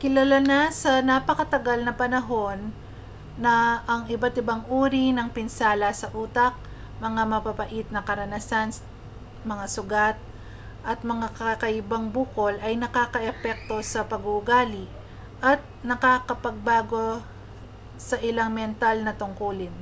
kilala 0.00 0.38
na 0.50 0.60
sa 0.82 0.92
napakatagal 1.10 1.80
na 1.82 1.90
panahon 2.00 2.58
na 3.44 3.54
ang 3.92 4.02
iba't 4.14 4.34
ibang 4.42 4.62
uri 4.82 5.06
ng 5.14 5.26
pinsala 5.36 5.88
sa 6.00 6.06
utak 6.22 6.54
mga 7.04 7.22
mapapait 7.32 7.82
na 7.94 7.98
karanasan 8.08 8.70
mga 9.50 9.66
sugat 9.74 10.16
at 10.90 10.98
mga 11.12 11.28
kakaibang 11.38 12.04
bukol 12.16 12.54
ay 12.66 12.74
nakaaapekto 12.82 13.76
sa 13.92 14.00
pag-uugali 14.10 14.84
at 15.50 15.58
nakapagpapabago 15.90 17.06
sa 18.08 18.16
ilang 18.28 18.50
mental 18.60 18.96
na 19.02 19.12
tungkulin 19.20 19.74